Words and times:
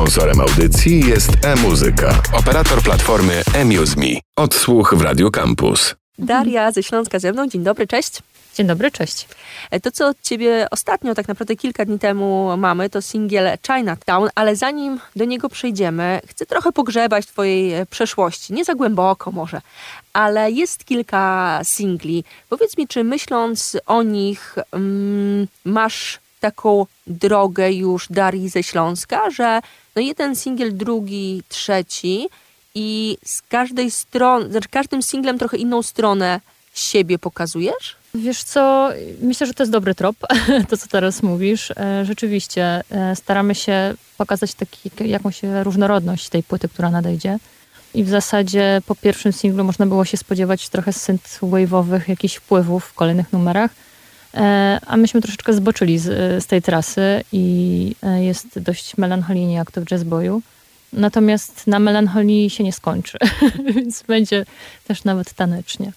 Sponsorem 0.00 0.40
audycji 0.40 1.08
jest 1.08 1.30
e-muzyka, 1.44 2.22
operator 2.32 2.82
platformy 2.82 3.42
eMuseMe. 3.54 4.06
Odsłuch 4.36 4.94
w 4.94 5.02
Radio 5.02 5.30
Campus. 5.30 5.94
Daria 6.18 6.72
ze 6.72 6.82
Śląska 6.82 7.18
ze 7.18 7.32
mną. 7.32 7.48
Dzień 7.48 7.62
dobry, 7.62 7.86
cześć. 7.86 8.22
Dzień 8.54 8.66
dobry, 8.66 8.90
cześć. 8.90 9.28
E, 9.70 9.80
to, 9.80 9.90
co 9.90 10.08
od 10.08 10.22
ciebie 10.22 10.66
ostatnio, 10.70 11.14
tak 11.14 11.28
naprawdę 11.28 11.56
kilka 11.56 11.84
dni 11.84 11.98
temu 11.98 12.56
mamy, 12.56 12.90
to 12.90 13.02
singiel 13.02 13.58
Chinatown, 13.66 14.28
ale 14.34 14.56
zanim 14.56 15.00
do 15.16 15.24
niego 15.24 15.48
przejdziemy, 15.48 16.20
chcę 16.26 16.46
trochę 16.46 16.72
pogrzebać 16.72 17.26
twojej 17.26 17.74
e, 17.74 17.86
przeszłości. 17.86 18.52
Nie 18.52 18.64
za 18.64 18.74
głęboko 18.74 19.32
może, 19.32 19.60
ale 20.12 20.50
jest 20.50 20.84
kilka 20.84 21.60
singli. 21.62 22.24
Powiedz 22.48 22.78
mi, 22.78 22.88
czy 22.88 23.04
myśląc 23.04 23.76
o 23.86 24.02
nich, 24.02 24.56
mm, 24.72 25.46
masz 25.64 26.18
taką 26.40 26.86
drogę 27.06 27.72
już 27.72 28.06
Darii 28.10 28.48
ze 28.48 28.62
Śląska, 28.62 29.30
że 29.30 29.60
no 29.96 30.02
jeden 30.02 30.36
singiel, 30.36 30.76
drugi, 30.76 31.42
trzeci 31.48 32.28
i 32.74 33.18
z 33.24 33.42
każdej 33.42 33.90
strony, 33.90 34.50
znaczy 34.50 34.68
każdym 34.68 35.02
singlem 35.02 35.38
trochę 35.38 35.56
inną 35.56 35.82
stronę 35.82 36.40
siebie 36.74 37.18
pokazujesz? 37.18 37.96
Wiesz 38.14 38.42
co, 38.42 38.90
myślę, 39.22 39.46
że 39.46 39.54
to 39.54 39.62
jest 39.62 39.72
dobry 39.72 39.94
trop, 39.94 40.16
to 40.68 40.76
co 40.76 40.86
teraz 40.88 41.22
mówisz. 41.22 41.70
E, 41.70 42.04
rzeczywiście 42.04 42.82
e, 42.90 43.16
staramy 43.16 43.54
się 43.54 43.94
pokazać 44.18 44.54
taki, 44.54 44.90
jakąś 45.04 45.40
różnorodność 45.62 46.28
tej 46.28 46.42
płyty, 46.42 46.68
która 46.68 46.90
nadejdzie. 46.90 47.38
I 47.94 48.04
w 48.04 48.08
zasadzie 48.08 48.82
po 48.86 48.94
pierwszym 48.94 49.32
singlu 49.32 49.64
można 49.64 49.86
było 49.86 50.04
się 50.04 50.16
spodziewać 50.16 50.68
trochę 50.68 50.90
synthwave'owych 50.90 52.00
jakichś 52.08 52.34
wpływów 52.34 52.84
w 52.84 52.94
kolejnych 52.94 53.32
numerach. 53.32 53.70
E, 54.34 54.80
a 54.86 54.96
myśmy 54.96 55.20
troszeczkę 55.20 55.52
zboczyli 55.52 55.98
z, 55.98 56.44
z 56.44 56.46
tej 56.46 56.62
trasy 56.62 57.24
i 57.32 57.94
jest 58.20 58.58
dość 58.58 58.96
melancholijnie 58.96 59.54
jak 59.54 59.70
to 59.70 59.80
w 59.80 59.90
jazzboyu. 59.90 60.42
Natomiast 60.92 61.66
na 61.66 61.78
melancholii 61.78 62.50
się 62.50 62.64
nie 62.64 62.72
skończy, 62.72 63.18
więc 63.74 64.02
będzie 64.02 64.46
też 64.84 65.04
nawet 65.04 65.32
tanecznie. 65.32 65.92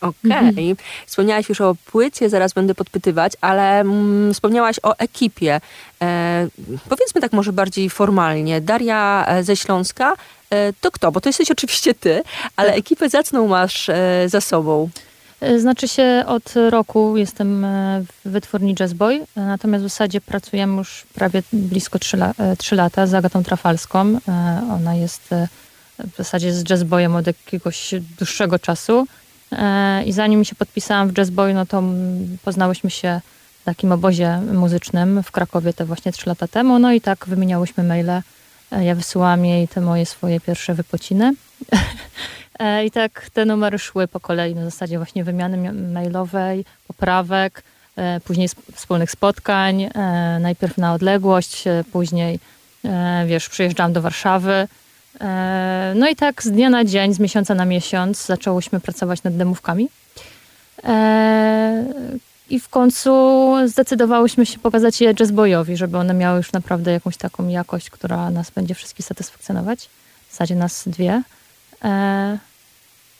Okej. 0.00 0.32
Okay. 0.32 0.48
Mhm. 0.48 0.76
Wspomniałaś 1.06 1.48
już 1.48 1.60
o 1.60 1.74
płycie, 1.86 2.28
zaraz 2.28 2.52
będę 2.52 2.74
podpytywać, 2.74 3.32
ale 3.40 3.80
mm, 3.80 4.34
wspomniałaś 4.34 4.76
o 4.82 4.98
ekipie. 4.98 5.60
E, 6.02 6.48
powiedzmy 6.88 7.20
tak 7.20 7.32
może 7.32 7.52
bardziej 7.52 7.90
formalnie. 7.90 8.60
Daria 8.60 9.24
e, 9.28 9.44
ze 9.44 9.56
Śląska 9.56 10.14
e, 10.50 10.72
to 10.72 10.90
kto? 10.90 11.12
Bo 11.12 11.20
to 11.20 11.28
jesteś 11.28 11.50
oczywiście 11.50 11.94
ty, 11.94 12.22
ale 12.56 12.68
tak. 12.68 12.78
ekipę 12.78 13.08
zacną 13.08 13.48
masz 13.48 13.88
e, 13.88 14.24
za 14.26 14.40
sobą. 14.40 14.88
E, 15.44 15.60
znaczy 15.60 15.88
się 15.88 16.24
od 16.26 16.54
roku 16.70 17.16
jestem 17.16 17.64
e, 17.64 18.02
w 18.24 18.30
wytwórni 18.30 18.74
Jazzboy, 18.80 19.26
natomiast 19.36 19.84
w 19.84 19.88
zasadzie 19.88 20.20
pracujemy 20.20 20.76
już 20.76 21.06
prawie 21.14 21.42
blisko 21.52 21.98
3, 21.98 22.16
la 22.16 22.34
3 22.58 22.76
lata 22.76 23.06
z 23.06 23.14
Agatą 23.14 23.42
Trafalską. 23.42 24.18
Ona 24.74 24.94
jest 24.94 25.30
w 25.98 26.16
zasadzie 26.16 26.52
z 26.52 26.70
Jazzboyem 26.70 27.16
od 27.16 27.26
jakiegoś 27.26 27.94
dłuższego 28.18 28.58
czasu. 28.58 29.06
I 30.06 30.12
zanim 30.12 30.44
się 30.44 30.54
podpisałam 30.54 31.08
w 31.08 31.18
Jazzboy, 31.18 31.54
no 31.54 31.66
to 31.66 31.82
poznałyśmy 32.44 32.90
się 32.90 33.20
w 33.60 33.64
takim 33.64 33.92
obozie 33.92 34.40
muzycznym 34.52 35.22
w 35.22 35.30
Krakowie 35.30 35.72
te 35.72 35.84
właśnie 35.84 36.12
trzy 36.12 36.28
lata 36.28 36.48
temu. 36.48 36.78
No 36.78 36.92
i 36.92 37.00
tak 37.00 37.26
wymieniałyśmy 37.26 37.84
maile. 37.84 38.22
E, 38.72 38.84
ja 38.84 38.94
wysyłam 38.94 39.44
jej 39.44 39.68
te 39.68 39.80
moje 39.80 40.06
swoje 40.06 40.40
pierwsze 40.40 40.74
wypociny. 40.74 41.32
E, 42.58 42.84
I 42.84 42.90
tak 42.90 43.30
te 43.32 43.44
numery 43.44 43.78
szły 43.78 44.08
po 44.08 44.20
kolei 44.20 44.54
na 44.54 44.64
zasadzie 44.64 44.98
właśnie 44.98 45.24
wymiany 45.24 45.72
mailowej, 45.72 46.64
poprawek, 46.86 47.62
e, 47.96 48.20
później 48.20 48.48
wspólnych 48.74 49.10
spotkań, 49.10 49.90
najpierw 50.40 50.78
na 50.78 50.94
odległość, 50.94 51.64
później 51.92 52.38
wiesz, 53.26 53.48
przyjeżdżałam 53.48 53.92
do 53.92 54.02
Warszawy, 54.02 54.68
E, 55.20 55.92
no 55.96 56.08
i 56.08 56.16
tak 56.16 56.42
z 56.42 56.50
dnia 56.50 56.70
na 56.70 56.84
dzień, 56.84 57.14
z 57.14 57.20
miesiąca 57.20 57.54
na 57.54 57.64
miesiąc 57.64 58.26
zaczęłyśmy 58.26 58.80
pracować 58.80 59.22
nad 59.22 59.36
demówkami. 59.36 59.88
E, 60.84 61.84
I 62.50 62.60
w 62.60 62.68
końcu 62.68 63.52
zdecydowałyśmy 63.66 64.46
się 64.46 64.58
pokazać 64.58 65.00
je 65.00 65.14
jazzboyowi, 65.20 65.76
żeby 65.76 65.98
one 65.98 66.14
miały 66.14 66.36
już 66.36 66.52
naprawdę 66.52 66.92
jakąś 66.92 67.16
taką 67.16 67.48
jakość, 67.48 67.90
która 67.90 68.30
nas 68.30 68.50
będzie 68.50 68.74
wszystkich 68.74 69.06
satysfakcjonować. 69.06 69.88
W 70.28 70.32
zasadzie 70.32 70.54
nas 70.54 70.82
dwie. 70.86 71.22
E, 71.84 72.38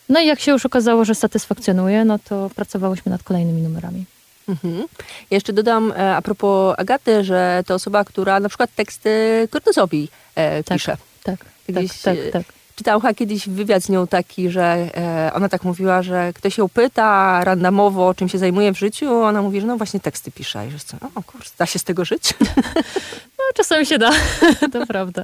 no 0.09 0.21
i 0.21 0.27
jak 0.27 0.41
się 0.41 0.53
już 0.53 0.67
okazało, 0.67 1.05
że 1.05 1.15
satysfakcjonuje, 1.15 2.05
no 2.05 2.19
to 2.19 2.51
pracowałyśmy 2.55 3.11
nad 3.11 3.23
kolejnymi 3.23 3.63
numerami. 3.63 4.05
Mhm. 4.49 4.85
Jeszcze 5.31 5.53
dodam 5.53 5.93
a 6.17 6.23
propos 6.23 6.75
Agaty, 6.79 7.25
że 7.25 7.63
to 7.67 7.75
osoba, 7.75 8.05
która 8.05 8.41
na 8.41 8.49
przykład 8.49 8.75
teksty 8.75 9.49
Cortezowi 9.53 10.09
e, 10.35 10.65
tak, 10.65 10.79
pisze. 10.79 10.97
Tak. 11.23 11.45
Kiedyś, 11.67 12.01
tak, 12.01 12.17
tak, 12.33 12.33
tak. 12.33 12.55
Czytałam 12.77 13.01
chyba 13.01 13.15
kiedyś 13.15 13.49
wywiad 13.49 13.83
z 13.83 13.89
nią 13.89 14.07
taki, 14.07 14.51
że 14.51 14.63
e, 14.97 15.31
ona 15.35 15.49
tak 15.49 15.65
mówiła, 15.65 16.03
że 16.03 16.33
ktoś 16.33 16.59
ją 16.59 16.69
pyta 16.69 17.41
randomowo, 17.45 18.15
czym 18.15 18.29
się 18.29 18.39
zajmuje 18.39 18.73
w 18.73 18.79
życiu, 18.79 19.13
ona 19.13 19.43
mówi, 19.43 19.61
że 19.61 19.67
no 19.67 19.77
właśnie 19.77 20.01
teksty 20.01 20.31
pisze. 20.31 20.67
I 20.67 20.71
że 20.71 20.79
co, 20.79 20.97
o 21.15 21.23
kurs, 21.23 21.53
da 21.59 21.67
się 21.67 21.79
z 21.79 21.85
tego 21.85 22.05
żyć? 22.05 22.35
Czasami 23.55 23.87
się 23.87 23.99
da, 23.99 24.11
to 24.73 24.87
prawda. 24.87 25.23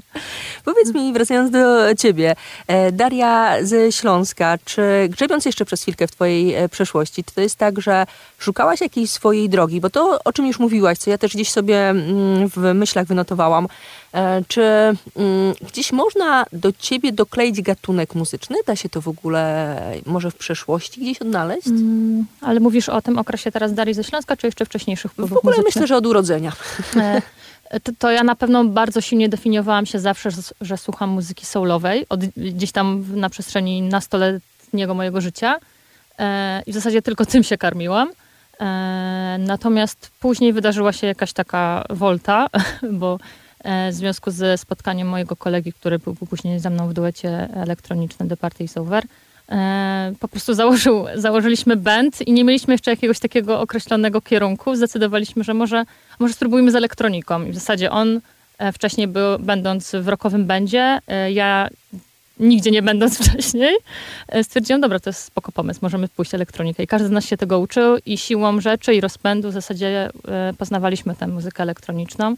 Powiedz 0.64 0.94
mi, 0.94 1.12
wracając 1.12 1.50
do 1.50 1.94
ciebie, 1.94 2.36
e, 2.66 2.92
Daria 2.92 3.56
ze 3.62 3.92
Śląska, 3.92 4.58
czy 4.64 4.82
grzebiąc 5.08 5.44
jeszcze 5.44 5.64
przez 5.64 5.82
chwilkę 5.82 6.06
w 6.06 6.10
twojej 6.10 6.54
e, 6.54 6.68
przeszłości, 6.68 7.24
to 7.34 7.40
jest 7.40 7.56
tak, 7.56 7.80
że 7.80 8.06
szukałaś 8.38 8.80
jakiejś 8.80 9.10
swojej 9.10 9.48
drogi? 9.48 9.80
Bo 9.80 9.90
to, 9.90 10.18
o 10.24 10.32
czym 10.32 10.46
już 10.46 10.58
mówiłaś, 10.58 10.98
co 10.98 11.10
ja 11.10 11.18
też 11.18 11.34
gdzieś 11.34 11.50
sobie 11.50 11.88
mm, 11.88 12.48
w 12.48 12.56
myślach 12.74 13.06
wynotowałam, 13.06 13.68
E, 14.12 14.42
czy 14.48 14.62
mm, 14.62 14.96
gdzieś 15.68 15.92
można 15.92 16.44
do 16.52 16.72
ciebie 16.72 17.12
dokleić 17.12 17.62
gatunek 17.62 18.14
muzyczny? 18.14 18.56
Da 18.66 18.76
się 18.76 18.88
to 18.88 19.00
w 19.00 19.08
ogóle 19.08 19.76
może 20.06 20.30
w 20.30 20.36
przeszłości 20.36 21.00
gdzieś 21.00 21.18
odnaleźć? 21.18 21.66
Mm, 21.66 22.26
ale 22.40 22.60
mówisz 22.60 22.88
o 22.88 23.02
tym 23.02 23.18
okresie 23.18 23.52
teraz 23.52 23.74
Darii 23.74 23.94
ze 23.94 24.04
Śląska, 24.04 24.36
czy 24.36 24.46
jeszcze 24.46 24.64
wcześniejszych 24.66 25.12
wpływów 25.12 25.34
W 25.34 25.38
ogóle 25.38 25.56
muzycznych? 25.56 25.74
myślę, 25.74 25.86
że 25.86 25.96
od 25.96 26.06
urodzenia. 26.06 26.52
E, 27.70 27.80
to, 27.80 27.92
to, 27.98 28.10
ja 28.10 28.24
na 28.24 28.34
pewno 28.34 28.64
bardzo 28.64 29.00
silnie 29.00 29.28
definiowałam 29.28 29.86
się 29.86 29.98
zawsze, 29.98 30.30
że, 30.60 30.76
słucham 30.76 31.10
muzyki 31.10 31.46
soulowej, 31.46 32.06
od, 32.08 32.20
gdzieś 32.26 32.72
tam 32.72 33.04
na 33.14 33.30
przestrzeni 33.30 33.82
nastoletniego 33.82 34.94
mojego 34.94 35.20
życia. 35.20 35.58
E, 36.18 36.62
I 36.66 36.72
w 36.72 36.74
zasadzie 36.74 37.02
tylko 37.02 37.26
tym 37.26 37.42
się 37.42 37.58
karmiłam. 37.58 38.10
Natomiast 39.38 40.10
później 40.20 40.52
wydarzyła 40.52 40.92
się 40.92 41.06
jakaś 41.06 41.32
taka 41.32 41.84
wolta, 41.90 42.46
bo 43.00 43.18
E, 43.64 43.90
w 43.90 43.94
związku 43.94 44.30
ze 44.30 44.58
spotkaniem 44.58 45.08
mojego 45.08 45.36
kolegi, 45.36 45.72
który 45.72 45.98
był 45.98 46.14
później 46.14 46.60
ze 46.60 46.70
mną 46.70 46.88
w 46.88 46.92
duecie 46.92 47.48
elektronicznym 47.54 48.28
The 48.28 48.36
Party 48.36 48.64
is 48.64 48.76
Over. 48.76 49.04
E, 49.50 50.12
po 50.20 50.28
prostu 50.28 50.54
założył, 50.54 51.04
założyliśmy 51.14 51.76
band 51.76 52.28
i 52.28 52.32
nie 52.32 52.44
mieliśmy 52.44 52.74
jeszcze 52.74 52.90
jakiegoś 52.90 53.18
takiego 53.18 53.60
określonego 53.60 54.20
kierunku. 54.20 54.76
Zdecydowaliśmy, 54.76 55.44
że 55.44 55.54
może, 55.54 55.84
może 56.18 56.34
spróbujmy 56.34 56.70
z 56.70 56.74
elektroniką. 56.74 57.44
I 57.44 57.50
w 57.50 57.54
zasadzie 57.54 57.90
on 57.90 58.20
e, 58.58 58.72
wcześniej 58.72 59.08
był, 59.08 59.38
będąc 59.38 59.92
w 59.94 60.08
rockowym 60.08 60.46
bandzie, 60.46 60.98
ja 61.32 61.68
nigdzie 62.40 62.70
nie 62.70 62.82
będąc 62.82 63.18
wcześniej, 63.28 63.76
stwierdziłam, 64.42 64.80
dobra, 64.80 65.00
to 65.00 65.10
jest 65.10 65.24
spoko 65.24 65.52
pomysł, 65.52 65.80
możemy 65.82 66.08
pójść 66.08 66.34
elektronikę. 66.34 66.82
I 66.82 66.86
każdy 66.86 67.08
z 67.08 67.10
nas 67.10 67.24
się 67.24 67.36
tego 67.36 67.58
uczył 67.58 67.96
i 68.06 68.18
siłą 68.18 68.60
rzeczy 68.60 68.94
i 68.94 69.00
rozpędu 69.00 69.48
w 69.50 69.52
zasadzie 69.52 70.10
poznawaliśmy 70.58 71.16
tę 71.16 71.26
muzykę 71.26 71.62
elektroniczną. 71.62 72.36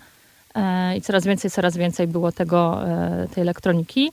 E, 0.54 0.96
i 0.96 1.02
coraz 1.02 1.24
więcej, 1.24 1.50
coraz 1.50 1.76
więcej 1.76 2.06
było 2.06 2.32
tego, 2.32 2.88
e, 2.88 3.28
tej 3.34 3.42
elektroniki. 3.42 4.12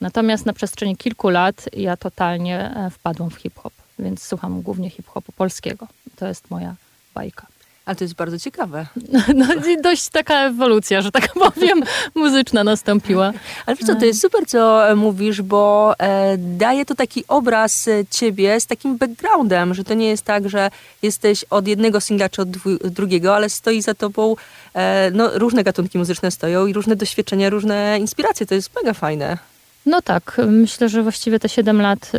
Natomiast 0.00 0.46
na 0.46 0.52
przestrzeni 0.52 0.96
kilku 0.96 1.28
lat 1.28 1.64
ja 1.72 1.96
totalnie 1.96 2.76
e, 2.76 2.90
wpadłam 2.90 3.30
w 3.30 3.34
hip-hop, 3.34 3.72
więc 3.98 4.22
słucham 4.22 4.62
głównie 4.62 4.90
hip-hopu 4.90 5.32
polskiego. 5.32 5.86
To 6.16 6.26
jest 6.26 6.50
moja 6.50 6.74
bajka. 7.14 7.46
Ale 7.86 7.96
to 7.96 8.04
jest 8.04 8.14
bardzo 8.14 8.38
ciekawe. 8.38 8.86
No, 9.34 9.46
dość 9.82 10.08
taka 10.08 10.34
ewolucja, 10.34 11.02
że 11.02 11.10
tak 11.10 11.32
powiem, 11.54 11.82
muzyczna 12.14 12.64
nastąpiła. 12.64 13.32
Ale 13.66 13.76
wiesz 13.76 13.86
co, 13.86 13.94
to 13.94 14.04
jest 14.04 14.20
super, 14.20 14.46
co 14.46 14.82
mówisz, 14.96 15.42
bo 15.42 15.94
e, 15.98 16.38
daje 16.38 16.84
to 16.84 16.94
taki 16.94 17.24
obraz 17.28 17.88
ciebie 18.10 18.60
z 18.60 18.66
takim 18.66 18.96
backgroundem, 18.96 19.74
że 19.74 19.84
to 19.84 19.94
nie 19.94 20.08
jest 20.08 20.24
tak, 20.24 20.48
że 20.48 20.70
jesteś 21.02 21.44
od 21.50 21.68
jednego 21.68 22.00
singla 22.00 22.28
czy 22.28 22.42
od 22.42 22.50
drugiego, 22.84 23.36
ale 23.36 23.50
stoi 23.50 23.82
za 23.82 23.94
tobą, 23.94 24.36
e, 24.74 25.10
no 25.10 25.38
różne 25.38 25.64
gatunki 25.64 25.98
muzyczne 25.98 26.30
stoją 26.30 26.66
i 26.66 26.72
różne 26.72 26.96
doświadczenia, 26.96 27.50
różne 27.50 27.98
inspiracje. 27.98 28.46
To 28.46 28.54
jest 28.54 28.70
mega 28.76 28.94
fajne. 28.94 29.49
No 29.86 30.02
tak, 30.02 30.40
myślę, 30.46 30.88
że 30.88 31.02
właściwie 31.02 31.38
te 31.38 31.48
7 31.48 31.80
lat 31.80 32.12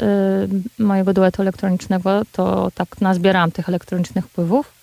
y, 0.80 0.84
mojego 0.84 1.14
duetu 1.14 1.42
elektronicznego 1.42 2.22
to 2.32 2.72
tak 2.76 3.02
nazbierałam 3.02 3.52
tych 3.52 3.70
elektronicznych 3.70 4.26
wpływów. 4.26 4.74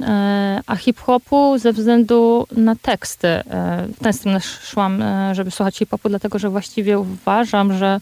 E, 0.00 0.60
a 0.66 0.76
hip-hopu 0.76 1.58
ze 1.58 1.72
względu 1.72 2.46
na 2.56 2.76
teksty. 2.76 3.28
W 3.98 4.02
tę 4.02 4.12
stronę 4.12 4.40
szłam, 4.40 5.02
e, 5.02 5.34
żeby 5.34 5.50
słuchać 5.50 5.76
hip-hopu, 5.76 6.08
dlatego 6.08 6.38
że 6.38 6.50
właściwie 6.50 6.98
uważam, 6.98 7.78
że 7.78 8.00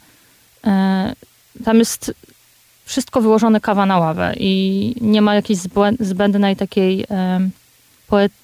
tam 1.65 1.79
jest 1.79 2.15
wszystko 2.85 3.21
wyłożone 3.21 3.61
kawa 3.61 3.87
na 3.87 3.99
ławę 3.99 4.35
i 4.37 4.95
nie 5.01 5.23
ma 5.23 5.35
jakiejś 5.35 5.59
zbędnej 6.01 6.57
takiej 6.57 7.07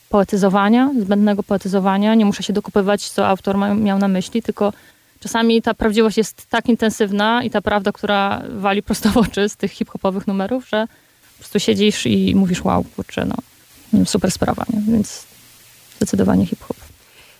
poetyzowania, 0.09 0.91
zbędnego 1.01 1.43
poetyzowania. 1.43 2.15
Nie 2.15 2.25
muszę 2.25 2.43
się 2.43 2.53
dokupywać, 2.53 3.11
co 3.11 3.29
autor 3.29 3.57
ma, 3.57 3.75
miał 3.75 3.99
na 3.99 4.09
myśli, 4.09 4.43
tylko 4.43 4.73
czasami 5.21 5.63
ta 5.63 5.75
prawdziwość 5.75 6.17
jest 6.17 6.47
tak 6.51 6.69
intensywna 6.69 7.43
i 7.43 7.51
ta 7.51 7.63
prawda, 7.63 7.93
która 7.93 8.43
wali 8.49 8.83
prosto 8.83 9.09
w 9.11 9.17
oczy 9.17 9.49
z 9.49 9.57
tych 9.57 9.73
hip-hopowych 9.73 10.27
numerów, 10.27 10.69
że 10.69 10.87
po 11.33 11.39
prostu 11.39 11.61
siedzisz 11.61 12.07
i 12.07 12.35
mówisz 12.35 12.65
wow, 12.65 12.85
kurczę, 12.97 13.27
no 13.27 14.05
super 14.05 14.31
sprawa, 14.31 14.65
nie? 14.73 14.93
więc 14.93 15.27
zdecydowanie 15.97 16.47
hip-hop. 16.47 16.77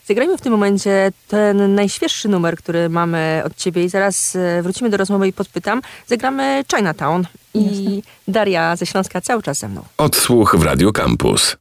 Zagrajmy 0.09 0.39
w 0.39 0.41
tym 0.41 0.53
momencie 0.53 1.13
ten 1.29 1.75
najświeższy 1.75 2.29
numer, 2.29 2.57
który 2.57 2.89
mamy 2.89 3.43
od 3.45 3.57
ciebie 3.57 3.85
i 3.85 3.89
zaraz 3.89 4.37
e, 4.37 4.63
wrócimy 4.63 4.91
do 4.91 4.97
rozmowy 4.97 5.29
i 5.29 5.33
podpytam. 5.33 5.83
Zagramy 6.07 6.65
Chinatown 6.77 7.27
i 7.55 7.85
Jasne. 7.85 8.03
Daria 8.29 8.77
ze 8.77 8.87
Śląska 8.87 9.21
cały 9.21 9.43
czas 9.43 9.59
ze 9.59 9.69
mną. 9.69 9.83
Odsłuch 9.99 10.57
w 10.59 10.63
Radio 10.63 10.93
Campus. 10.93 11.57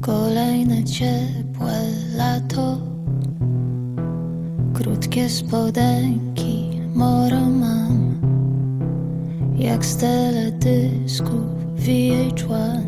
Kolejne 0.00 0.84
ciepłe 0.84 1.82
lato 2.16 2.78
Krótkie 4.80 5.28
spodenki 5.28 6.80
moro 6.94 7.40
mam 7.40 8.20
Jak 9.56 9.84
z 9.84 9.96
teledysków 9.96 11.44
VH1 11.76 12.80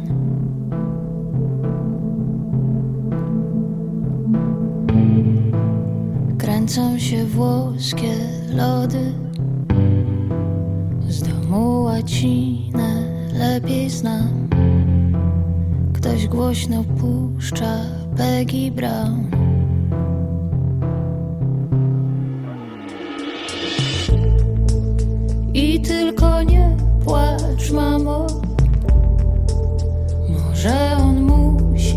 Kręcą 6.39 6.99
się 6.99 7.25
włoskie 7.25 8.15
lody 8.55 9.13
Z 11.09 11.23
domu 11.23 11.83
łacinę 11.83 13.03
lepiej 13.39 13.91
znam. 13.91 14.49
Ktoś 15.93 16.29
głośno 16.29 16.85
puszcza 16.85 17.77
Peggy 18.17 18.71
Brown 18.71 19.52
I 25.55 25.81
tylko 25.81 26.43
nie 26.43 26.77
płacz, 27.05 27.71
mamo. 27.73 28.27
Może 30.29 30.97
on 30.97 31.23
musi 31.23 31.97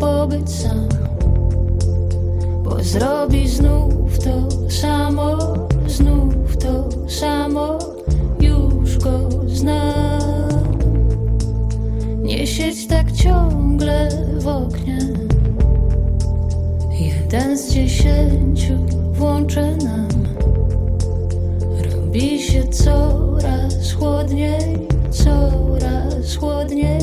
pobyć 0.00 0.50
sam 0.50 0.88
Bo 2.62 2.82
zrobi 2.82 3.48
znów 3.48 4.18
to 4.18 4.48
samo 4.70 5.54
Znów 5.86 6.56
to 6.56 6.88
samo. 7.08 7.78
Już 8.40 8.98
go 8.98 9.30
znam. 9.46 10.74
Nie 12.22 12.46
siedź 12.46 12.86
tak 12.86 13.12
ciągle 13.12 14.08
w 14.38 14.46
oknie. 14.46 14.98
Jeden 17.00 17.58
z 17.58 17.72
dziesięciu 17.72 18.74
włączę 19.12 19.76
nam 19.76 20.13
Robi 22.14 22.42
się 22.42 22.64
coraz 22.68 23.92
chłodniej, 23.92 24.88
coraz 25.10 26.36
chłodniej 26.36 26.98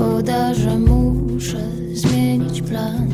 Szkoda, 0.00 0.54
że 0.54 0.78
muszę 0.78 1.60
zmienić 1.92 2.62
plan 2.62 3.08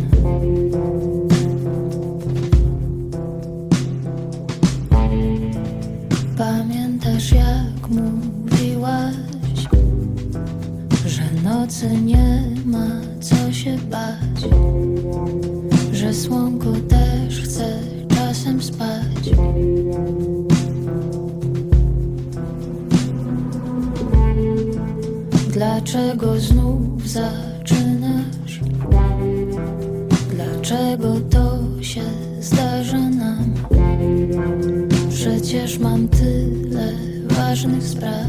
mam 35.79 36.09
tyle 36.09 36.93
ważnych 37.29 37.83
spraw. 37.83 38.27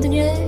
Coraz 0.00 0.47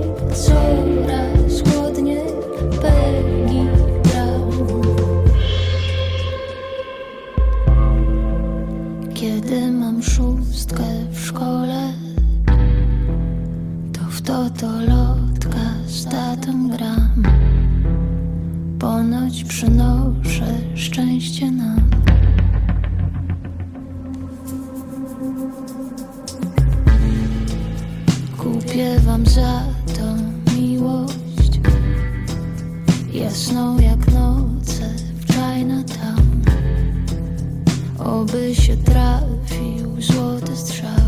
Oby 38.31 38.55
się 38.55 38.77
trafił 38.77 40.01
złoty 40.01 40.55
strzał 40.55 41.00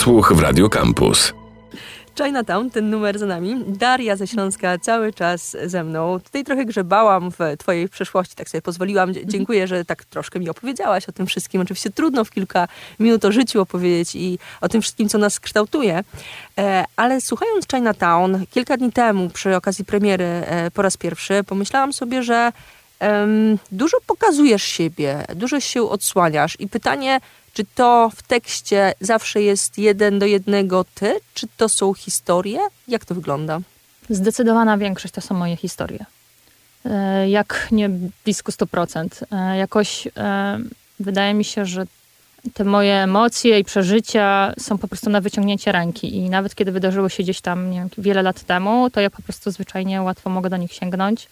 Odsłuch 0.00 0.32
w 0.32 0.40
Radio 0.40 0.68
Campus. 0.68 1.32
Chinatown, 2.16 2.70
ten 2.70 2.90
numer 2.90 3.18
za 3.18 3.26
nami. 3.26 3.64
Daria 3.66 4.16
ze 4.16 4.26
Śląska 4.26 4.78
cały 4.78 5.12
czas 5.12 5.56
ze 5.64 5.84
mną. 5.84 6.20
Tutaj 6.20 6.44
trochę 6.44 6.64
grzebałam 6.64 7.30
w 7.30 7.38
twojej 7.58 7.88
przeszłości, 7.88 8.34
tak 8.34 8.48
sobie 8.48 8.62
pozwoliłam. 8.62 9.12
Dziękuję, 9.24 9.66
że 9.66 9.84
tak 9.84 10.04
troszkę 10.04 10.40
mi 10.40 10.48
opowiedziałaś 10.48 11.08
o 11.08 11.12
tym 11.12 11.26
wszystkim. 11.26 11.60
Oczywiście 11.60 11.90
trudno 11.90 12.24
w 12.24 12.30
kilka 12.30 12.68
minut 13.00 13.24
o 13.24 13.32
życiu 13.32 13.60
opowiedzieć 13.60 14.14
i 14.14 14.38
o 14.60 14.68
tym 14.68 14.82
wszystkim, 14.82 15.08
co 15.08 15.18
nas 15.18 15.40
kształtuje. 15.40 16.04
E, 16.58 16.84
ale 16.96 17.20
słuchając 17.20 17.66
Chinatown 17.68 18.46
kilka 18.50 18.76
dni 18.76 18.92
temu 18.92 19.30
przy 19.30 19.56
okazji 19.56 19.84
premiery 19.84 20.24
e, 20.24 20.70
po 20.70 20.82
raz 20.82 20.96
pierwszy, 20.96 21.44
pomyślałam 21.44 21.92
sobie, 21.92 22.22
że 22.22 22.52
um, 23.00 23.58
dużo 23.72 23.96
pokazujesz 24.06 24.62
siebie, 24.62 25.24
dużo 25.34 25.60
się 25.60 25.82
odsłaniasz 25.82 26.56
i 26.60 26.68
pytanie, 26.68 27.20
czy 27.52 27.64
to 27.74 28.10
w 28.16 28.22
tekście 28.22 28.92
zawsze 29.00 29.42
jest 29.42 29.78
jeden 29.78 30.18
do 30.18 30.26
jednego 30.26 30.84
ty, 30.94 31.20
czy 31.34 31.46
to 31.56 31.68
są 31.68 31.94
historie? 31.94 32.60
Jak 32.88 33.04
to 33.04 33.14
wygląda? 33.14 33.60
Zdecydowana 34.10 34.78
większość 34.78 35.14
to 35.14 35.20
są 35.20 35.34
moje 35.34 35.56
historie. 35.56 36.04
E, 36.84 37.30
jak 37.30 37.68
nie 37.70 37.90
blisko 38.24 38.52
100%. 38.52 39.24
E, 39.30 39.56
jakoś 39.56 40.06
e, 40.16 40.58
wydaje 41.00 41.34
mi 41.34 41.44
się, 41.44 41.66
że 41.66 41.86
te 42.54 42.64
moje 42.64 42.94
emocje 42.94 43.58
i 43.58 43.64
przeżycia 43.64 44.54
są 44.58 44.78
po 44.78 44.88
prostu 44.88 45.10
na 45.10 45.20
wyciągnięcie 45.20 45.72
ręki. 45.72 46.16
I 46.16 46.30
nawet 46.30 46.54
kiedy 46.54 46.72
wydarzyły 46.72 47.10
się 47.10 47.22
gdzieś 47.22 47.40
tam 47.40 47.72
wiem, 47.72 47.88
wiele 47.98 48.22
lat 48.22 48.44
temu, 48.44 48.90
to 48.90 49.00
ja 49.00 49.10
po 49.10 49.22
prostu 49.22 49.50
zwyczajnie 49.50 50.02
łatwo 50.02 50.30
mogę 50.30 50.50
do 50.50 50.56
nich 50.56 50.72
sięgnąć. 50.72 51.28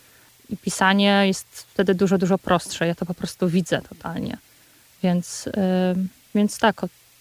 I 0.50 0.56
pisanie 0.56 1.22
jest 1.26 1.46
wtedy 1.72 1.94
dużo, 1.94 2.18
dużo 2.18 2.38
prostsze. 2.38 2.86
Ja 2.86 2.94
to 2.94 3.06
po 3.06 3.14
prostu 3.14 3.48
widzę 3.48 3.82
totalnie. 3.88 4.36
Więc, 5.02 5.46
yy, 5.46 5.52
więc 6.34 6.58
tak, 6.58 6.80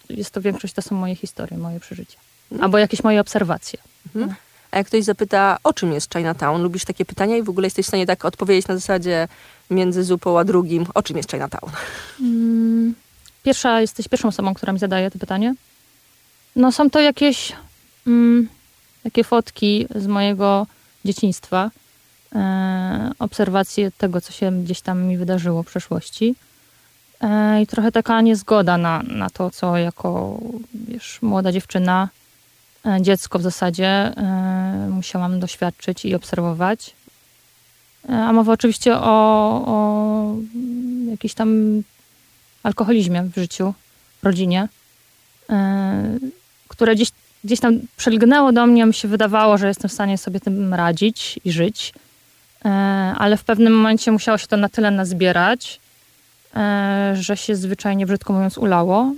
jest 0.10 0.32
to 0.32 0.42
większość, 0.42 0.74
to 0.74 0.82
są 0.82 0.96
moje 0.96 1.16
historie, 1.16 1.58
moje 1.58 1.80
przeżycia. 1.80 2.18
Mhm. 2.52 2.64
Albo 2.64 2.78
jakieś 2.78 3.04
moje 3.04 3.22
obserwacje. 3.22 3.80
Mhm. 4.16 4.36
A 4.72 4.78
jak 4.78 4.88
ktoś 4.88 5.04
zapyta, 5.04 5.58
o 5.64 5.74
czym 5.74 5.94
jest 5.94 6.14
Chinatown? 6.14 6.62
Lubisz 6.62 6.86
takie 6.86 7.06
pytania 7.06 7.38
i 7.38 7.44
w 7.44 7.50
ogóle 7.50 7.68
jesteś 7.68 7.86
w 7.86 7.88
stanie 7.88 8.06
tak 8.06 8.26
odpowiedzieć 8.26 8.68
na 8.68 8.76
zasadzie 8.76 9.28
między 9.70 10.04
zupą 10.04 10.40
a 10.40 10.44
drugim, 10.44 10.86
o 10.94 11.04
czym 11.04 11.18
jest 11.18 11.32
Chinatown? 11.32 11.72
Mm, 12.22 12.96
pierwsza, 13.44 13.82
jesteś 13.82 14.08
pierwszą 14.08 14.28
osobą, 14.28 14.54
która 14.54 14.74
mi 14.74 14.80
zadaje 14.80 15.12
to 15.12 15.20
pytanie. 15.20 15.56
No 16.56 16.72
są 16.72 16.90
to 16.90 17.00
jakieś 17.00 17.54
mm, 18.08 18.50
takie 19.04 19.24
fotki 19.24 19.88
z 19.96 20.08
mojego 20.08 20.68
dzieciństwa, 21.06 21.72
e, 22.36 23.12
obserwacje 23.20 23.92
tego, 23.92 24.22
co 24.22 24.32
się 24.32 24.64
gdzieś 24.64 24.82
tam 24.82 25.04
mi 25.04 25.18
wydarzyło 25.18 25.64
w 25.64 25.68
przeszłości. 25.68 26.36
E, 27.22 27.62
I 27.62 27.68
trochę 27.68 27.92
taka 27.92 28.22
niezgoda 28.22 28.78
na, 28.78 29.04
na 29.04 29.30
to, 29.30 29.50
co 29.50 29.78
jako 29.78 30.40
wiesz, 30.74 31.20
młoda 31.22 31.52
dziewczyna, 31.52 32.10
e, 32.86 33.02
dziecko 33.02 33.40
w 33.40 33.42
zasadzie 33.42 33.88
e, 33.88 34.90
musiałam 34.92 35.40
doświadczyć 35.40 36.06
i 36.06 36.16
obserwować. 36.16 36.94
A 38.10 38.34
mowa 38.34 38.54
oczywiście 38.54 38.96
o, 38.96 39.64
o 39.66 40.36
jakimś 41.10 41.34
tam 41.34 41.82
alkoholizmie 42.64 43.24
w 43.24 43.36
życiu, 43.36 43.74
w 44.22 44.26
rodzinie, 44.26 44.68
które 46.68 46.96
gdzieś, 46.96 47.12
gdzieś 47.44 47.60
tam 47.60 47.80
przelgnęło 47.98 48.52
do 48.52 48.68
mnie, 48.68 48.86
mi 48.86 48.94
się 48.94 49.08
wydawało, 49.08 49.58
że 49.58 49.68
jestem 49.68 49.90
w 49.90 49.94
stanie 49.94 50.18
sobie 50.18 50.40
tym 50.40 50.74
radzić 50.74 51.40
i 51.46 51.52
żyć, 51.52 51.94
ale 53.18 53.38
w 53.38 53.44
pewnym 53.44 53.74
momencie 53.74 54.12
musiało 54.12 54.38
się 54.38 54.48
to 54.48 54.58
na 54.58 54.70
tyle 54.70 54.92
nazbierać, 54.92 55.80
że 57.14 57.38
się 57.38 57.56
zwyczajnie, 57.56 58.06
brzydko 58.06 58.34
mówiąc, 58.34 58.58
ulało. 58.58 59.14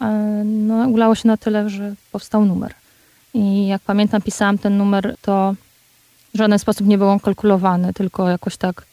E, 0.00 0.06
no, 0.44 0.88
ulało 0.88 1.14
się 1.14 1.28
na 1.28 1.36
tyle, 1.36 1.70
że 1.70 1.94
powstał 2.12 2.44
numer. 2.44 2.74
I 3.34 3.66
jak 3.66 3.82
pamiętam, 3.82 4.22
pisałam 4.22 4.58
ten 4.58 4.76
numer, 4.76 5.16
to 5.22 5.54
w 6.34 6.38
żaden 6.38 6.58
sposób 6.58 6.86
nie 6.86 6.98
był 6.98 7.08
on 7.08 7.20
kalkulowany, 7.20 7.92
tylko 7.92 8.28
jakoś 8.28 8.56
tak 8.56 8.84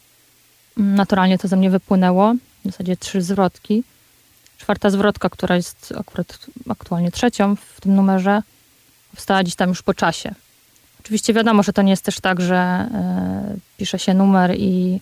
mm, 0.78 0.94
naturalnie 0.94 1.38
to 1.38 1.48
ze 1.48 1.56
mnie 1.56 1.70
wypłynęło. 1.70 2.34
W 2.64 2.70
zasadzie 2.70 2.96
trzy 2.96 3.22
zwrotki. 3.22 3.84
Czwarta 4.58 4.90
zwrotka, 4.90 5.28
która 5.28 5.56
jest 5.56 5.94
akurat 5.98 6.46
aktualnie 6.68 7.10
trzecią 7.10 7.56
w 7.56 7.80
tym 7.80 7.94
numerze, 7.94 8.42
powstała 9.10 9.42
gdzieś 9.42 9.54
tam 9.54 9.68
już 9.68 9.82
po 9.82 9.94
czasie. 9.94 10.34
Oczywiście 11.00 11.32
wiadomo, 11.32 11.62
że 11.62 11.72
to 11.72 11.82
nie 11.82 11.90
jest 11.90 12.04
też 12.04 12.20
tak, 12.20 12.40
że 12.40 12.88
y, 13.56 13.60
pisze 13.76 13.98
się 13.98 14.14
numer 14.14 14.54
i 14.56 15.00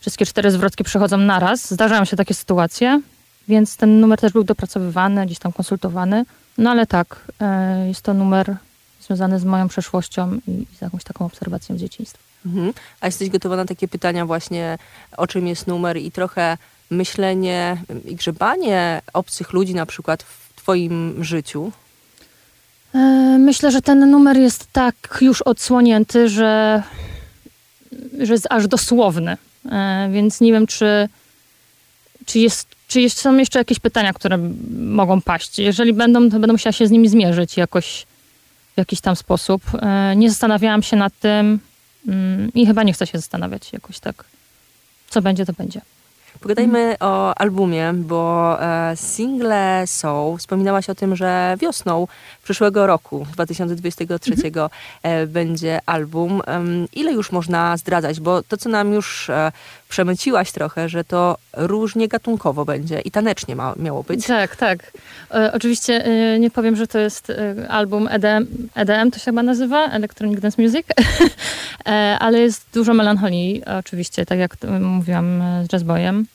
wszystkie 0.00 0.26
cztery 0.26 0.50
zwrotki 0.50 0.84
przychodzą 0.84 1.16
naraz. 1.16 1.70
Zdarzają 1.70 2.04
się 2.04 2.16
takie 2.16 2.34
sytuacje, 2.34 3.00
więc 3.48 3.76
ten 3.76 4.00
numer 4.00 4.20
też 4.20 4.32
był 4.32 4.44
dopracowywany, 4.44 5.26
gdzieś 5.26 5.38
tam 5.38 5.52
konsultowany. 5.52 6.24
No 6.58 6.70
ale 6.70 6.86
tak, 6.86 7.32
e, 7.40 7.88
jest 7.88 8.02
to 8.02 8.14
numer 8.14 8.56
związany 9.00 9.38
z 9.38 9.44
moją 9.44 9.68
przeszłością 9.68 10.40
i 10.48 10.66
z 10.78 10.80
jakąś 10.80 11.04
taką 11.04 11.24
obserwacją 11.24 11.76
z 11.76 11.80
dzieciństwa. 11.80 12.18
Mhm. 12.46 12.72
A 13.00 13.06
jesteś 13.06 13.30
gotowa 13.30 13.56
na 13.56 13.64
takie 13.64 13.88
pytania 13.88 14.26
właśnie, 14.26 14.78
o 15.16 15.26
czym 15.26 15.46
jest 15.46 15.66
numer 15.66 15.96
i 15.96 16.10
trochę 16.10 16.56
myślenie 16.90 17.76
i 18.04 18.14
grzebanie 18.14 19.02
obcych 19.12 19.52
ludzi 19.52 19.74
na 19.74 19.86
przykład 19.86 20.22
w 20.22 20.54
twoim 20.56 21.24
życiu? 21.24 21.72
E, 22.94 22.98
myślę, 23.38 23.70
że 23.70 23.82
ten 23.82 24.10
numer 24.10 24.36
jest 24.36 24.66
tak 24.72 25.18
już 25.20 25.42
odsłonięty, 25.42 26.28
że, 26.28 26.82
że 28.18 28.32
jest 28.32 28.46
aż 28.50 28.68
dosłowny. 28.68 29.36
E, 29.66 30.08
więc 30.12 30.40
nie 30.40 30.52
wiem, 30.52 30.66
czy, 30.66 31.08
czy, 32.26 32.38
jest, 32.38 32.68
czy 32.88 33.00
jest, 33.00 33.18
są 33.18 33.36
jeszcze 33.36 33.58
jakieś 33.58 33.78
pytania, 33.78 34.12
które 34.12 34.38
mogą 34.80 35.20
paść. 35.20 35.58
Jeżeli 35.58 35.92
będą, 35.92 36.30
to 36.30 36.38
będę 36.38 36.52
musiała 36.52 36.72
się 36.72 36.86
z 36.86 36.90
nimi 36.90 37.08
zmierzyć 37.08 37.56
jakoś 37.56 38.06
w 38.74 38.78
jakiś 38.78 39.00
tam 39.00 39.16
sposób. 39.16 39.62
E, 39.82 40.16
nie 40.16 40.30
zastanawiałam 40.30 40.82
się 40.82 40.96
nad 40.96 41.18
tym 41.20 41.60
mm, 42.08 42.52
i 42.54 42.66
chyba 42.66 42.82
nie 42.82 42.92
chcę 42.92 43.06
się 43.06 43.18
zastanawiać 43.18 43.72
jakoś 43.72 43.98
tak. 43.98 44.24
Co 45.08 45.22
będzie, 45.22 45.46
to 45.46 45.52
będzie. 45.52 45.80
Pogadajmy 46.40 46.96
o 47.00 47.34
albumie, 47.38 47.92
bo 47.94 48.56
e, 48.62 48.96
single 48.96 49.82
są. 49.86 50.36
Wspominałaś 50.38 50.90
o 50.90 50.94
tym, 50.94 51.16
że 51.16 51.56
wiosną 51.60 52.06
przyszłego 52.44 52.86
roku, 52.86 53.26
2023, 53.32 54.32
mhm. 54.32 54.68
e, 55.02 55.26
będzie 55.26 55.80
album. 55.86 56.42
Ile 56.92 57.12
już 57.12 57.32
można 57.32 57.76
zdradzać? 57.76 58.20
Bo 58.20 58.42
to, 58.42 58.56
co 58.56 58.68
nam 58.68 58.92
już 58.92 59.30
e, 59.30 59.52
przemyciłaś 59.90 60.52
trochę, 60.52 60.88
że 60.88 61.04
to 61.04 61.36
różnie 61.56 62.08
gatunkowo 62.08 62.64
będzie 62.64 63.00
i 63.00 63.10
tanecznie 63.10 63.56
ma, 63.56 63.74
miało 63.76 64.02
być. 64.02 64.26
Tak, 64.26 64.56
tak. 64.56 64.92
E, 65.34 65.52
oczywiście 65.52 66.04
e, 66.04 66.38
nie 66.38 66.50
powiem, 66.50 66.76
że 66.76 66.86
to 66.86 66.98
jest 66.98 67.32
album 67.68 68.08
EDM, 68.10 68.46
EDM 68.74 69.10
to 69.10 69.18
się 69.18 69.24
chyba 69.24 69.42
nazywa, 69.42 69.86
Electronic 69.86 70.40
Dance 70.40 70.62
Music, 70.62 70.86
ale 72.24 72.40
jest 72.40 72.66
dużo 72.74 72.94
melancholii, 72.94 73.62
oczywiście, 73.78 74.26
tak 74.26 74.38
jak 74.38 74.56
mówiłam 74.80 75.42
z 75.68 75.72
jazzboyem. 75.72 76.26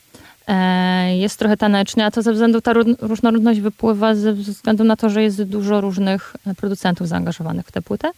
E, 0.47 1.17
jest 1.17 1.39
trochę 1.39 1.57
tanecznie, 1.57 2.05
a 2.05 2.11
to 2.11 2.21
ze 2.21 2.33
względu, 2.33 2.61
ta 2.61 2.73
różnorodność 3.01 3.59
wypływa 3.59 4.15
ze 4.15 4.33
względu 4.33 4.83
na 4.83 4.95
to, 4.95 5.09
że 5.09 5.23
jest 5.23 5.43
dużo 5.43 5.81
różnych 5.81 6.35
e, 6.47 6.55
producentów 6.55 7.07
zaangażowanych 7.07 7.65
w 7.65 7.71
tę 7.71 7.81
płytę 7.81 8.07
e, 8.07 8.11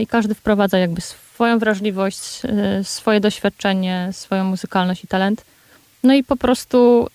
i 0.00 0.06
każdy 0.06 0.34
wprowadza 0.34 0.78
jakby 0.78 1.00
swoją 1.00 1.58
wrażliwość, 1.58 2.42
swoje 2.82 3.20
doświadczenie, 3.20 4.08
swoją 4.12 4.44
muzykalność 4.44 5.04
i 5.04 5.06
talent. 5.06 5.44
No 6.02 6.14
i 6.14 6.24
po 6.24 6.36
prostu 6.36 7.08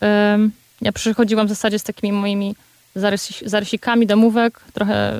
ja 0.82 0.92
przychodziłam 0.92 1.46
w 1.48 1.50
zasadzie 1.50 1.80
z 1.80 1.84
takimi 1.84 2.14
moimi 2.14 2.56
zarysikami 3.46 4.08
domówek, 4.08 4.60
trochę 4.74 5.14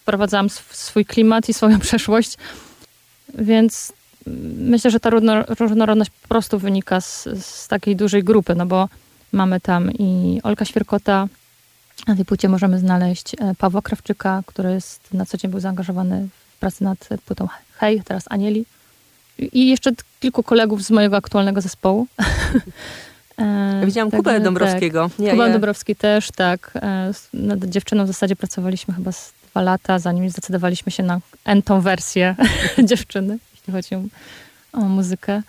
wprowadzałam 0.00 0.48
swój 0.70 1.04
klimat 1.04 1.48
i 1.48 1.54
swoją 1.54 1.80
przeszłość, 1.88 2.36
więc 3.38 3.92
myślę, 4.58 4.90
że 4.90 5.00
ta 5.00 5.10
różnorodność 5.60 6.10
po 6.22 6.28
prostu 6.28 6.58
wynika 6.58 7.00
z, 7.00 7.28
z 7.44 7.68
takiej 7.68 7.96
dużej 7.96 8.24
grupy, 8.24 8.54
no 8.54 8.66
bo 8.66 8.88
mamy 9.32 9.60
tam 9.60 9.92
i 9.92 10.40
Olka 10.42 10.64
Świerkota, 10.64 11.28
tej 12.06 12.24
płycie 12.24 12.48
możemy 12.48 12.78
znaleźć 12.78 13.34
e, 13.34 13.54
Pawła 13.58 13.82
Krawczyka, 13.82 14.42
który 14.46 14.72
jest 14.72 15.14
na 15.14 15.26
co 15.26 15.38
dzień 15.38 15.50
był 15.50 15.60
zaangażowany 15.60 16.28
w 16.28 16.47
pracę 16.60 16.84
nad 16.84 17.08
płytą 17.26 17.48
Hej, 17.78 18.02
teraz 18.04 18.24
Anieli. 18.30 18.64
I 19.38 19.68
jeszcze 19.68 19.90
kilku 20.20 20.42
kolegów 20.42 20.82
z 20.82 20.90
mojego 20.90 21.16
aktualnego 21.16 21.60
zespołu. 21.60 22.06
E, 23.38 23.82
Widziałam 23.86 24.10
Kubę 24.10 24.32
tak, 24.32 24.42
Dąbrowskiego. 24.42 25.10
Tak. 25.18 25.30
Kuba 25.30 25.48
Dąbrowski 25.48 25.96
też, 25.96 26.30
tak. 26.30 26.72
E, 26.82 27.12
nad 27.34 27.64
dziewczyną 27.64 28.04
w 28.04 28.06
zasadzie 28.06 28.36
pracowaliśmy 28.36 28.94
chyba 28.94 29.12
z 29.12 29.32
dwa 29.50 29.62
lata, 29.62 29.98
zanim 29.98 30.30
zdecydowaliśmy 30.30 30.92
się 30.92 31.02
na 31.02 31.20
entą 31.44 31.80
wersję 31.80 32.36
dziewczyny 32.84 33.38
jeśli 33.54 33.72
chodzi 33.72 33.94
o, 33.94 34.02
o 34.72 34.80
muzykę. 34.80 35.42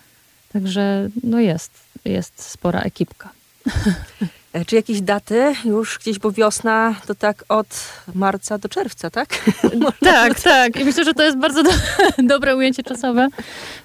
Także 0.54 1.10
no 1.24 1.39
jest, 1.39 1.72
jest 2.06 2.44
spora 2.44 2.82
ekipka. 2.82 3.30
E, 4.53 4.65
czy 4.65 4.75
jakieś 4.75 5.01
daty 5.01 5.53
już 5.65 6.00
gdzieś, 6.00 6.20
bo 6.20 6.32
wiosna 6.32 6.96
to 7.08 7.15
tak 7.15 7.46
od 7.50 7.68
marca 8.15 8.58
do 8.58 8.70
czerwca, 8.70 9.10
tak? 9.10 9.51
tak, 10.00 10.39
tak. 10.39 10.75
I 10.75 10.86
myślę, 10.86 11.06
że 11.06 11.13
to 11.13 11.24
jest 11.24 11.38
bardzo 11.38 11.63
do, 11.63 11.70
dobre 12.34 12.56
ujęcie 12.56 12.84
czasowe, 12.84 13.27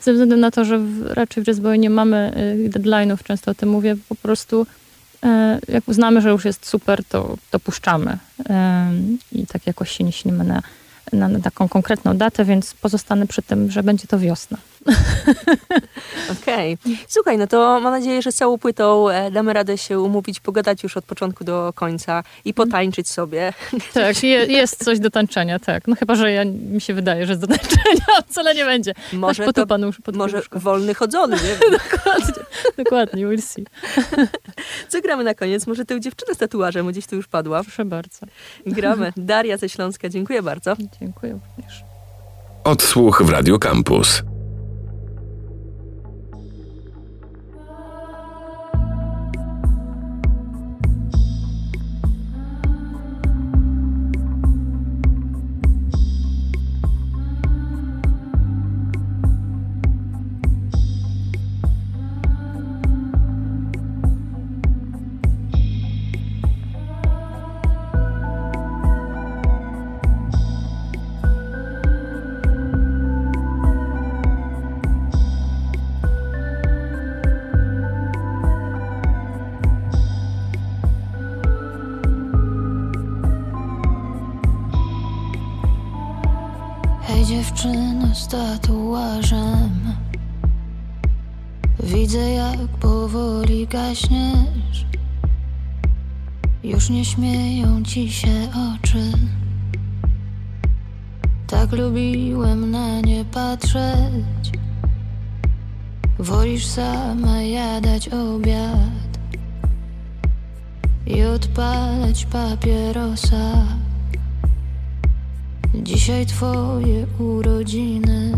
ze 0.00 0.12
względu 0.12 0.36
na 0.36 0.50
to, 0.50 0.64
że 0.64 0.78
w, 0.78 1.06
raczej 1.06 1.44
w 1.44 1.46
jazzboy 1.46 1.78
nie 1.78 1.90
mamy 1.90 2.32
y, 2.66 2.70
deadline'ów, 2.70 3.22
często 3.22 3.50
o 3.50 3.54
tym 3.54 3.68
mówię, 3.68 3.96
po 4.08 4.14
prostu 4.14 4.66
e, 5.24 5.58
jak 5.68 5.88
uznamy, 5.88 6.20
że 6.20 6.30
już 6.30 6.44
jest 6.44 6.66
super, 6.66 7.04
to, 7.04 7.36
to 7.50 7.60
puszczamy. 7.60 8.18
E, 8.50 8.92
I 9.32 9.46
tak 9.46 9.66
jakoś 9.66 9.90
się 9.90 10.04
nie 10.04 10.12
śnimy 10.12 10.44
na, 10.44 10.62
na, 11.12 11.28
na 11.28 11.40
taką 11.40 11.68
konkretną 11.68 12.16
datę, 12.16 12.44
więc 12.44 12.74
pozostanę 12.74 13.26
przy 13.26 13.42
tym, 13.42 13.70
że 13.70 13.82
będzie 13.82 14.06
to 14.06 14.18
wiosna. 14.18 14.58
Okej. 16.42 16.78
Okay. 16.84 16.96
Słuchaj, 17.08 17.38
no 17.38 17.46
to 17.46 17.80
mam 17.80 17.92
nadzieję, 17.92 18.22
że 18.22 18.32
z 18.32 18.34
całą 18.34 18.58
płytą 18.58 19.08
e, 19.08 19.30
damy 19.30 19.52
radę 19.52 19.78
się 19.78 20.00
umówić, 20.00 20.40
pogadać 20.40 20.82
już 20.82 20.96
od 20.96 21.04
początku 21.04 21.44
do 21.44 21.72
końca 21.74 22.22
i 22.44 22.50
mhm. 22.50 22.68
potańczyć 22.68 23.10
sobie. 23.10 23.52
Tak, 23.94 24.22
jest 24.48 24.84
coś 24.84 25.00
do 25.00 25.10
tańczenia, 25.10 25.58
tak. 25.58 25.88
No 25.88 25.96
chyba, 25.96 26.14
że 26.14 26.32
ja, 26.32 26.44
mi 26.44 26.80
się 26.80 26.94
wydaje, 26.94 27.26
że 27.26 27.32
jest 27.32 27.40
do 27.40 27.46
tańczenia, 27.46 28.06
wcale 28.30 28.54
nie 28.54 28.64
będzie. 28.64 28.94
Może 29.12 29.52
to, 29.52 29.66
panu 29.66 29.86
już 29.86 30.00
może 30.12 30.42
wolny 30.52 30.94
chodzony, 30.94 31.36
nie 31.36 31.70
dokładnie, 31.78 32.44
dokładnie, 32.76 33.26
we'll 33.26 33.40
see. 33.40 33.64
Co 34.88 35.00
gramy 35.00 35.24
na 35.24 35.34
koniec? 35.34 35.66
Może 35.66 35.84
tę 35.84 36.00
dziewczynę 36.00 36.34
z 36.34 36.38
tatuażem, 36.38 36.86
gdzieś 36.86 37.06
tu 37.06 37.16
już 37.16 37.26
padła. 37.26 37.62
Proszę 37.62 37.84
bardzo. 37.84 38.26
Gramy. 38.66 39.12
Daria 39.16 39.56
ze 39.56 39.68
Śląska, 39.68 40.08
dziękuję 40.08 40.42
bardzo. 40.42 40.76
Dziękuję 41.00 41.32
również. 41.32 41.84
Odsłuch 42.64 43.22
w 43.22 43.30
Radio 43.30 43.58
Campus. 43.58 44.33
Tatuażem. 88.34 89.70
Widzę 91.82 92.30
jak 92.30 92.68
powoli 92.68 93.66
gaśniesz. 93.66 94.86
Już 96.64 96.90
nie 96.90 97.04
śmieją 97.04 97.82
ci 97.82 98.12
się 98.12 98.48
oczy. 98.74 99.12
Tak 101.46 101.72
lubiłem 101.72 102.70
na 102.70 103.00
nie 103.00 103.24
patrzeć. 103.24 104.52
Wolisz 106.18 106.66
sama 106.66 107.42
jadać 107.42 108.08
obiad 108.08 109.18
I 111.06 111.22
odpalać 111.22 112.26
papierosa 112.26 113.83
Dzisiaj 115.84 116.26
twoje 116.26 117.06
urodziny. 117.18 118.32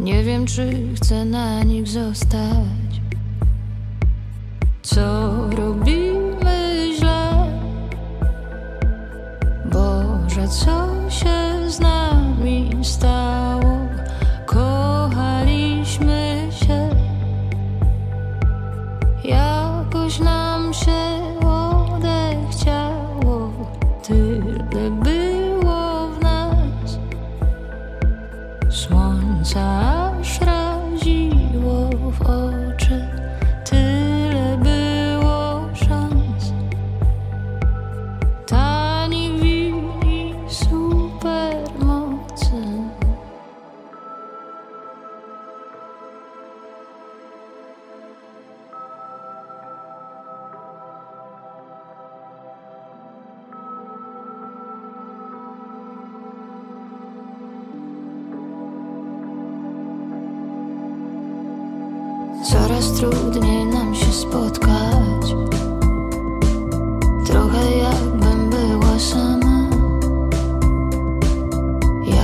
Nie 0.00 0.24
wiem 0.24 0.46
czy 0.46 0.88
chcę 0.96 1.24
na 1.24 1.62
nich 1.62 1.88
zostać. 1.88 3.00
Co 4.82 5.36
robimy 5.50 6.88
źle? 6.98 7.30
Boże 9.72 10.48
co 10.48 11.10
się 11.10 11.70
z 11.70 11.80
nami 11.80 12.70
stało 12.82 13.21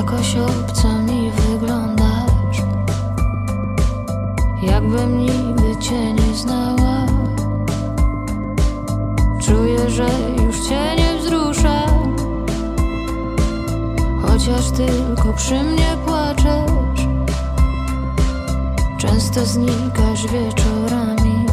jakoś 0.08 0.36
obco 0.36 0.88
mi 1.02 1.30
wyglądasz. 1.30 2.62
Jakbym 4.62 5.18
nigdy 5.18 5.76
cię 5.80 6.12
nie 6.12 6.34
znała. 6.34 7.06
Czuję, 9.42 9.90
że 9.90 10.08
już 10.44 10.68
cię 10.68 10.96
nie 10.98 11.18
wzrusza. 11.18 11.86
Chociaż 14.22 14.70
tylko 14.70 15.32
przy 15.32 15.64
mnie 15.64 15.96
płaczesz. 16.06 17.08
Często 18.98 19.46
znikasz 19.46 20.26
wieczorami. 20.26 21.46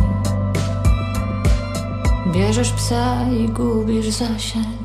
Bierzesz 2.33 2.71
psa 2.71 3.29
i 3.31 3.49
gubisz 3.49 4.09
zasięg. 4.09 4.84